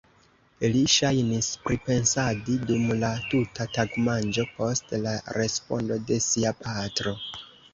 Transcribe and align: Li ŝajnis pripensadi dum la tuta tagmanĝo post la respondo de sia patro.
Li 0.75 0.79
ŝajnis 0.93 1.49
pripensadi 1.65 2.55
dum 2.71 2.87
la 3.03 3.11
tuta 3.33 3.69
tagmanĝo 3.77 4.47
post 4.57 4.97
la 5.05 5.15
respondo 5.41 6.01
de 6.09 6.19
sia 6.31 6.57
patro. 6.65 7.15